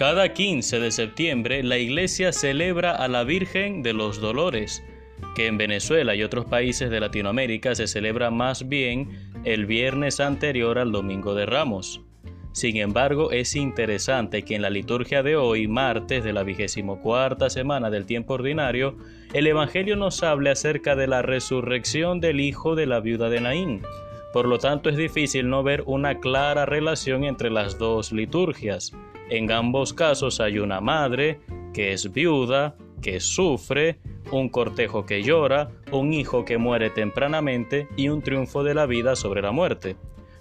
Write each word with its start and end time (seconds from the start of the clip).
Cada 0.00 0.32
15 0.32 0.80
de 0.80 0.92
septiembre 0.92 1.62
la 1.62 1.76
iglesia 1.76 2.32
celebra 2.32 2.92
a 2.92 3.06
la 3.06 3.22
Virgen 3.22 3.82
de 3.82 3.92
los 3.92 4.18
Dolores, 4.18 4.82
que 5.36 5.46
en 5.46 5.58
Venezuela 5.58 6.14
y 6.14 6.22
otros 6.22 6.46
países 6.46 6.88
de 6.88 7.00
Latinoamérica 7.00 7.74
se 7.74 7.86
celebra 7.86 8.30
más 8.30 8.66
bien 8.66 9.10
el 9.44 9.66
viernes 9.66 10.18
anterior 10.18 10.78
al 10.78 10.90
Domingo 10.90 11.34
de 11.34 11.44
Ramos. 11.44 12.00
Sin 12.52 12.78
embargo, 12.78 13.30
es 13.30 13.54
interesante 13.54 14.42
que 14.42 14.54
en 14.54 14.62
la 14.62 14.70
liturgia 14.70 15.22
de 15.22 15.36
hoy, 15.36 15.68
martes 15.68 16.24
de 16.24 16.32
la 16.32 16.44
vigésimo 16.44 17.02
cuarta 17.02 17.50
semana 17.50 17.90
del 17.90 18.06
tiempo 18.06 18.32
ordinario, 18.32 18.96
el 19.34 19.46
Evangelio 19.46 19.96
nos 19.96 20.22
hable 20.22 20.48
acerca 20.48 20.96
de 20.96 21.08
la 21.08 21.20
resurrección 21.20 22.20
del 22.20 22.40
hijo 22.40 22.74
de 22.74 22.86
la 22.86 23.00
viuda 23.00 23.28
de 23.28 23.42
Naín. 23.42 23.82
Por 24.32 24.46
lo 24.46 24.58
tanto, 24.58 24.88
es 24.88 24.96
difícil 24.96 25.48
no 25.48 25.62
ver 25.62 25.82
una 25.86 26.20
clara 26.20 26.66
relación 26.66 27.24
entre 27.24 27.50
las 27.50 27.78
dos 27.78 28.12
liturgias. 28.12 28.92
En 29.28 29.50
ambos 29.50 29.92
casos 29.92 30.40
hay 30.40 30.58
una 30.58 30.80
madre 30.80 31.40
que 31.72 31.92
es 31.92 32.12
viuda, 32.12 32.76
que 33.02 33.20
sufre, 33.20 33.98
un 34.30 34.48
cortejo 34.48 35.06
que 35.06 35.22
llora, 35.22 35.70
un 35.90 36.12
hijo 36.12 36.44
que 36.44 36.58
muere 36.58 36.90
tempranamente 36.90 37.88
y 37.96 38.08
un 38.08 38.22
triunfo 38.22 38.62
de 38.62 38.74
la 38.74 38.86
vida 38.86 39.16
sobre 39.16 39.42
la 39.42 39.50
muerte. 39.50 39.96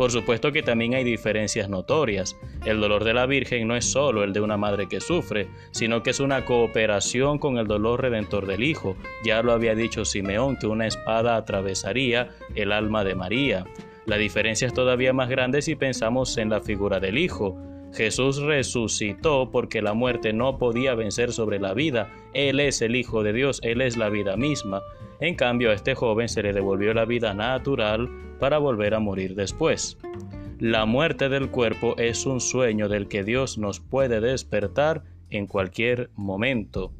Por 0.00 0.10
supuesto 0.10 0.50
que 0.50 0.62
también 0.62 0.94
hay 0.94 1.04
diferencias 1.04 1.68
notorias. 1.68 2.34
El 2.64 2.80
dolor 2.80 3.04
de 3.04 3.12
la 3.12 3.26
Virgen 3.26 3.68
no 3.68 3.76
es 3.76 3.84
solo 3.84 4.24
el 4.24 4.32
de 4.32 4.40
una 4.40 4.56
madre 4.56 4.88
que 4.88 4.98
sufre, 4.98 5.50
sino 5.72 6.02
que 6.02 6.08
es 6.08 6.20
una 6.20 6.46
cooperación 6.46 7.38
con 7.38 7.58
el 7.58 7.66
dolor 7.66 8.00
redentor 8.00 8.46
del 8.46 8.62
Hijo. 8.62 8.96
Ya 9.26 9.42
lo 9.42 9.52
había 9.52 9.74
dicho 9.74 10.06
Simeón 10.06 10.56
que 10.56 10.66
una 10.66 10.86
espada 10.86 11.36
atravesaría 11.36 12.30
el 12.54 12.72
alma 12.72 13.04
de 13.04 13.14
María. 13.14 13.66
La 14.06 14.16
diferencia 14.16 14.66
es 14.66 14.72
todavía 14.72 15.12
más 15.12 15.28
grande 15.28 15.60
si 15.60 15.76
pensamos 15.76 16.38
en 16.38 16.48
la 16.48 16.62
figura 16.62 16.98
del 16.98 17.18
Hijo. 17.18 17.58
Jesús 17.92 18.40
resucitó 18.40 19.50
porque 19.50 19.82
la 19.82 19.94
muerte 19.94 20.32
no 20.32 20.58
podía 20.58 20.94
vencer 20.94 21.32
sobre 21.32 21.58
la 21.58 21.74
vida. 21.74 22.12
Él 22.34 22.60
es 22.60 22.82
el 22.82 22.96
Hijo 22.96 23.22
de 23.22 23.32
Dios, 23.32 23.60
Él 23.62 23.80
es 23.80 23.96
la 23.96 24.08
vida 24.08 24.36
misma. 24.36 24.82
En 25.20 25.34
cambio, 25.34 25.70
a 25.70 25.74
este 25.74 25.94
joven 25.94 26.28
se 26.28 26.42
le 26.42 26.52
devolvió 26.52 26.94
la 26.94 27.04
vida 27.04 27.34
natural 27.34 28.08
para 28.38 28.58
volver 28.58 28.94
a 28.94 29.00
morir 29.00 29.34
después. 29.34 29.98
La 30.58 30.86
muerte 30.86 31.28
del 31.28 31.50
cuerpo 31.50 31.94
es 31.96 32.26
un 32.26 32.40
sueño 32.40 32.88
del 32.88 33.08
que 33.08 33.24
Dios 33.24 33.58
nos 33.58 33.80
puede 33.80 34.20
despertar 34.20 35.02
en 35.30 35.46
cualquier 35.46 36.10
momento. 36.16 36.92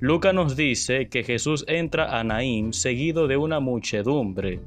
Lucas 0.00 0.34
nos 0.34 0.56
dice 0.56 1.08
que 1.08 1.22
Jesús 1.22 1.64
entra 1.68 2.18
a 2.18 2.24
Naín 2.24 2.72
seguido 2.72 3.26
de 3.26 3.36
una 3.36 3.60
muchedumbre 3.60 4.60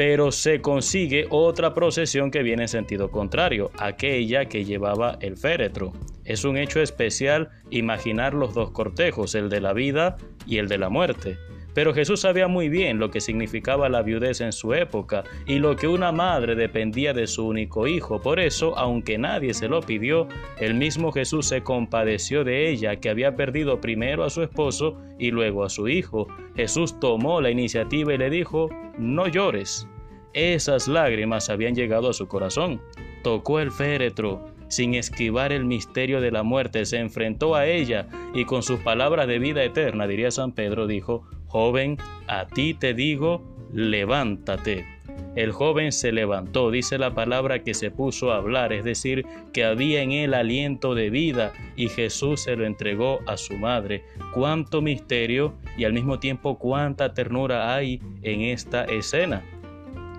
pero 0.00 0.32
se 0.32 0.62
consigue 0.62 1.26
otra 1.28 1.74
procesión 1.74 2.30
que 2.30 2.42
viene 2.42 2.62
en 2.62 2.68
sentido 2.68 3.10
contrario, 3.10 3.70
aquella 3.76 4.46
que 4.46 4.64
llevaba 4.64 5.18
el 5.20 5.36
féretro. 5.36 5.92
Es 6.24 6.46
un 6.46 6.56
hecho 6.56 6.80
especial 6.80 7.50
imaginar 7.68 8.32
los 8.32 8.54
dos 8.54 8.70
cortejos, 8.70 9.34
el 9.34 9.50
de 9.50 9.60
la 9.60 9.74
vida 9.74 10.16
y 10.46 10.56
el 10.56 10.68
de 10.68 10.78
la 10.78 10.88
muerte. 10.88 11.36
Pero 11.74 11.94
Jesús 11.94 12.20
sabía 12.20 12.48
muy 12.48 12.68
bien 12.68 12.98
lo 12.98 13.10
que 13.10 13.20
significaba 13.20 13.88
la 13.88 14.02
viudez 14.02 14.40
en 14.40 14.52
su 14.52 14.74
época 14.74 15.24
y 15.46 15.58
lo 15.58 15.76
que 15.76 15.88
una 15.88 16.12
madre 16.12 16.54
dependía 16.54 17.12
de 17.12 17.26
su 17.26 17.46
único 17.46 17.86
hijo. 17.86 18.20
Por 18.20 18.40
eso, 18.40 18.76
aunque 18.76 19.18
nadie 19.18 19.54
se 19.54 19.68
lo 19.68 19.80
pidió, 19.80 20.28
el 20.58 20.74
mismo 20.74 21.12
Jesús 21.12 21.46
se 21.46 21.62
compadeció 21.62 22.44
de 22.44 22.70
ella, 22.70 22.96
que 22.96 23.10
había 23.10 23.36
perdido 23.36 23.80
primero 23.80 24.24
a 24.24 24.30
su 24.30 24.42
esposo 24.42 24.96
y 25.18 25.30
luego 25.30 25.64
a 25.64 25.70
su 25.70 25.88
hijo. 25.88 26.26
Jesús 26.56 26.98
tomó 26.98 27.40
la 27.40 27.50
iniciativa 27.50 28.14
y 28.14 28.18
le 28.18 28.30
dijo, 28.30 28.68
no 28.98 29.28
llores. 29.28 29.88
Esas 30.32 30.88
lágrimas 30.88 31.50
habían 31.50 31.74
llegado 31.74 32.10
a 32.10 32.12
su 32.12 32.28
corazón. 32.28 32.80
Tocó 33.22 33.60
el 33.60 33.70
féretro, 33.70 34.44
sin 34.68 34.94
esquivar 34.94 35.52
el 35.52 35.64
misterio 35.64 36.20
de 36.20 36.30
la 36.30 36.44
muerte, 36.44 36.84
se 36.84 36.98
enfrentó 36.98 37.56
a 37.56 37.66
ella 37.66 38.06
y 38.34 38.44
con 38.44 38.62
sus 38.62 38.78
palabras 38.80 39.26
de 39.26 39.40
vida 39.40 39.64
eterna, 39.64 40.06
diría 40.06 40.30
San 40.30 40.52
Pedro, 40.52 40.86
dijo, 40.86 41.26
Joven, 41.50 41.98
a 42.28 42.46
ti 42.46 42.74
te 42.74 42.94
digo, 42.94 43.42
levántate. 43.72 44.86
El 45.34 45.50
joven 45.50 45.90
se 45.90 46.12
levantó, 46.12 46.70
dice 46.70 46.96
la 46.96 47.12
palabra 47.12 47.64
que 47.64 47.74
se 47.74 47.90
puso 47.90 48.30
a 48.32 48.36
hablar, 48.36 48.72
es 48.72 48.84
decir, 48.84 49.26
que 49.52 49.64
había 49.64 50.00
en 50.02 50.12
él 50.12 50.34
aliento 50.34 50.94
de 50.94 51.10
vida 51.10 51.52
y 51.74 51.88
Jesús 51.88 52.42
se 52.42 52.54
lo 52.54 52.64
entregó 52.64 53.18
a 53.26 53.36
su 53.36 53.54
madre. 53.54 54.04
Cuánto 54.32 54.80
misterio 54.80 55.54
y 55.76 55.84
al 55.84 55.92
mismo 55.92 56.20
tiempo 56.20 56.56
cuánta 56.56 57.14
ternura 57.14 57.74
hay 57.74 58.00
en 58.22 58.42
esta 58.42 58.84
escena. 58.84 59.42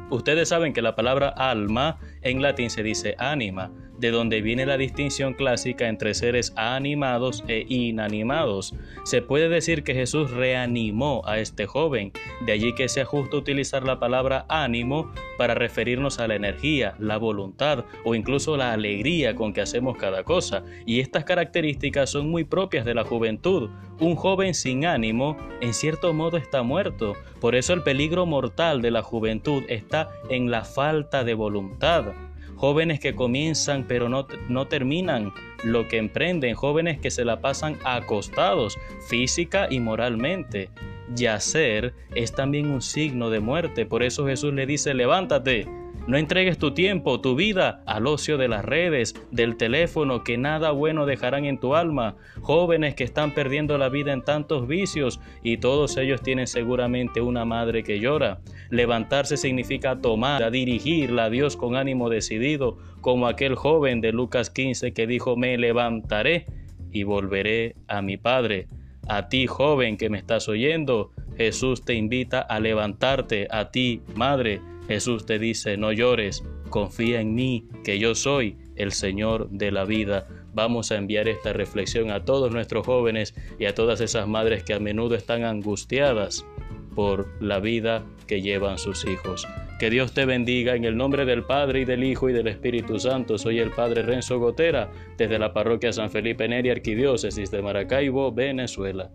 Ustedes 0.10 0.50
saben 0.50 0.74
que 0.74 0.82
la 0.82 0.96
palabra 0.96 1.30
alma 1.30 1.98
en 2.22 2.42
latín 2.42 2.70
se 2.70 2.84
dice 2.84 3.16
anima, 3.18 3.72
de 4.02 4.10
donde 4.10 4.42
viene 4.42 4.66
la 4.66 4.78
distinción 4.78 5.36
clásica 5.36 5.88
entre 5.88 6.16
seres 6.16 6.54
animados 6.56 7.44
e 7.48 7.66
inanimados. 7.70 8.74
Se 9.06 9.22
puede 9.22 9.48
decir 9.48 9.84
que 9.84 9.94
Jesús 9.94 10.32
reanimó 10.32 11.22
a 11.26 11.38
este 11.38 11.68
joven, 11.68 12.12
de 12.44 12.52
allí 12.52 12.74
que 12.74 12.90
sea 12.90 13.06
justo 13.06 13.38
utilizar 13.38 13.84
la 13.84 14.00
palabra 14.00 14.46
ánimo 14.50 15.12
para 15.38 15.54
referirnos 15.54 16.20
a 16.20 16.28
la 16.28 16.36
energía, 16.36 16.96
la 16.98 17.18
voluntad 17.18 17.86
o 18.04 18.16
incluso 18.16 18.58
la 18.58 18.74
alegría 18.74 19.36
con 19.36 19.54
que 19.54 19.62
hacemos 19.62 19.96
cada 19.98 20.24
cosa. 20.24 20.64
Y 20.88 21.00
estas 21.00 21.24
características 21.24 22.10
son 22.10 22.28
muy 22.28 22.44
propias 22.44 22.86
de 22.86 22.96
la 22.96 23.04
juventud. 23.04 23.70
Un 24.00 24.16
joven 24.16 24.56
sin 24.56 24.84
ánimo, 24.86 25.38
en 25.62 25.76
cierto 25.76 26.12
modo, 26.12 26.38
está 26.38 26.64
muerto. 26.64 27.14
Por 27.40 27.54
eso 27.54 27.74
el 27.74 27.84
peligro 27.84 28.26
mortal 28.26 28.82
de 28.82 28.90
la 28.90 29.04
juventud 29.04 29.64
está 29.70 30.10
en 30.30 30.50
la 30.50 30.66
falta 30.66 31.24
de 31.24 31.36
voluntad 31.36 32.14
jóvenes 32.62 33.00
que 33.00 33.16
comienzan 33.16 33.86
pero 33.88 34.08
no, 34.08 34.28
no 34.48 34.68
terminan 34.68 35.34
lo 35.64 35.88
que 35.88 35.98
emprenden, 35.98 36.54
jóvenes 36.54 37.00
que 37.00 37.10
se 37.10 37.26
la 37.26 37.42
pasan 37.42 37.80
acostados 37.84 38.78
física 39.10 39.68
y 39.68 39.80
moralmente. 39.80 40.70
Yacer 41.16 41.96
es 42.14 42.34
también 42.34 42.70
un 42.70 42.84
signo 42.84 43.32
de 43.32 43.40
muerte, 43.40 43.88
por 43.88 44.04
eso 44.04 44.28
Jesús 44.28 44.54
le 44.54 44.68
dice, 44.68 44.94
levántate, 44.94 45.68
no 46.08 46.18
entregues 46.18 46.58
tu 46.58 46.74
tiempo, 46.74 47.22
tu 47.22 47.36
vida 47.36 47.84
al 47.86 48.08
ocio 48.08 48.38
de 48.38 48.48
las 48.48 48.66
redes, 48.66 49.14
del 49.30 49.56
teléfono, 49.56 50.24
que 50.24 50.36
nada 50.36 50.72
bueno 50.72 51.06
dejarán 51.06 51.46
en 51.46 51.60
tu 51.60 51.76
alma. 51.76 52.16
Jóvenes 52.42 52.96
que 52.96 53.04
están 53.04 53.36
perdiendo 53.36 53.78
la 53.78 53.90
vida 53.90 54.12
en 54.12 54.24
tantos 54.24 54.68
vicios 54.68 55.20
y 55.44 55.58
todos 55.58 55.98
ellos 55.98 56.22
tienen 56.22 56.48
seguramente 56.48 57.22
una 57.22 57.46
madre 57.46 57.84
que 57.84 58.00
llora. 58.00 58.40
Levantarse 58.72 59.36
significa 59.36 60.00
tomar, 60.00 60.42
a 60.42 60.50
dirigirla 60.50 61.26
a 61.26 61.30
Dios 61.30 61.58
con 61.58 61.76
ánimo 61.76 62.10
decidido, 62.10 62.78
como 63.02 63.28
aquel 63.28 63.56
joven 63.56 64.00
de 64.00 64.14
Lucas 64.14 64.50
15 64.50 64.94
que 64.94 65.08
dijo, 65.08 65.36
me 65.36 65.58
levantaré 65.58 66.46
y 66.90 67.04
volveré 67.04 67.76
a 67.88 68.02
mi 68.02 68.16
Padre. 68.16 68.68
A 69.10 69.28
ti, 69.28 69.46
joven 69.46 69.98
que 69.98 70.10
me 70.10 70.18
estás 70.18 70.48
oyendo, 70.48 71.12
Jesús 71.36 71.84
te 71.84 71.96
invita 71.96 72.40
a 72.40 72.62
levantarte, 72.62 73.48
a 73.52 73.72
ti, 73.72 74.02
madre, 74.16 74.62
Jesús 74.88 75.26
te 75.26 75.38
dice, 75.38 75.76
no 75.76 75.92
llores, 75.92 76.42
confía 76.70 77.20
en 77.20 77.36
mí, 77.36 77.68
que 77.84 78.00
yo 78.00 78.16
soy 78.16 78.58
el 78.78 78.94
Señor 78.94 79.50
de 79.50 79.72
la 79.72 79.84
vida. 79.84 80.28
Vamos 80.54 80.92
a 80.92 80.96
enviar 80.96 81.28
esta 81.28 81.52
reflexión 81.52 82.10
a 82.10 82.24
todos 82.24 82.54
nuestros 82.54 82.86
jóvenes 82.86 83.36
y 83.60 83.66
a 83.66 83.76
todas 83.76 84.00
esas 84.00 84.30
madres 84.30 84.64
que 84.64 84.74
a 84.74 84.80
menudo 84.80 85.16
están 85.16 85.44
angustiadas 85.44 86.46
por 86.96 87.28
la 87.40 87.60
vida 87.60 88.04
que 88.28 88.42
llevan 88.42 88.78
sus 88.78 89.06
hijos. 89.06 89.48
Que 89.80 89.90
Dios 89.90 90.14
te 90.14 90.26
bendiga 90.26 90.76
en 90.76 90.86
el 90.86 90.96
nombre 90.96 91.26
del 91.26 91.44
Padre 91.44 91.82
y 91.82 91.86
del 91.86 92.04
Hijo 92.04 92.30
y 92.30 92.34
del 92.34 92.48
Espíritu 92.48 93.00
Santo. 93.00 93.38
Soy 93.38 93.60
el 93.60 93.72
Padre 93.72 94.04
Renzo 94.04 94.40
Gotera 94.40 94.90
desde 95.18 95.40
la 95.40 95.54
parroquia 95.54 95.92
San 95.92 96.12
Felipe 96.12 96.48
Neri, 96.48 96.70
Arquidiócesis 96.70 97.50
de 97.50 97.62
Maracaibo, 97.62 98.32
Venezuela. 98.32 99.10